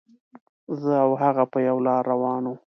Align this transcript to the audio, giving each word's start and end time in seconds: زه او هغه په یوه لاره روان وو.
زه 0.81 0.93
او 1.05 1.11
هغه 1.21 1.43
په 1.51 1.57
یوه 1.67 1.81
لاره 1.87 2.07
روان 2.11 2.43
وو. 2.47 2.55